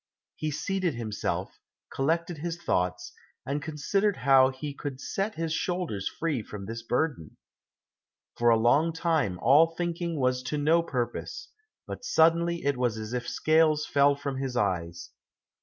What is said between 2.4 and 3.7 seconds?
thoughts, and